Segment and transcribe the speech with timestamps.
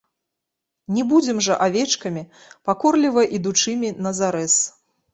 [0.95, 2.23] Не будзем жа авечкамі,
[2.71, 4.61] пакорліва ідучымі на зарэз!